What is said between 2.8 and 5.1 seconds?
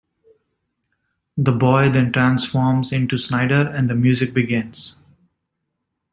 into Snider and the music begins.